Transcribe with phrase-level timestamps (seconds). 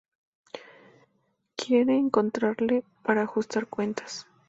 [1.55, 4.25] Quiere encontrarle para ajustar cuentas.